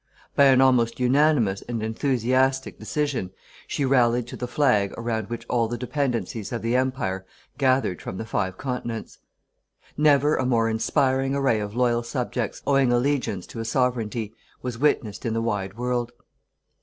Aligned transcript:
By 0.35 0.45
an 0.45 0.61
almost 0.61 0.99
unanimous 0.99 1.61
and 1.69 1.83
enthusiastic 1.83 2.79
decision 2.79 3.29
she 3.67 3.85
rallied 3.85 4.25
to 4.29 4.35
the 4.35 4.47
flag 4.47 4.95
around 4.97 5.29
which 5.29 5.45
all 5.47 5.67
the 5.67 5.77
Dependencies 5.77 6.51
of 6.51 6.63
the 6.63 6.75
Empire 6.75 7.23
gathered 7.59 8.01
from 8.01 8.17
the 8.17 8.25
five 8.25 8.57
continents. 8.57 9.19
Never 9.95 10.37
a 10.37 10.43
more 10.47 10.67
inspiring 10.71 11.35
array 11.35 11.59
of 11.59 11.75
loyal 11.75 12.01
subjects, 12.01 12.63
owing 12.65 12.91
allegiance 12.91 13.45
to 13.45 13.59
a 13.59 13.63
Sovereignty, 13.63 14.33
was 14.63 14.79
witnessed 14.79 15.23
in 15.23 15.35
the 15.35 15.39
wide 15.41 15.77
world. 15.77 16.11